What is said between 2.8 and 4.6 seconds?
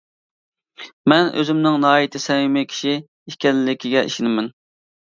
ئىكەنلىكىگە ئىشىنىمەن.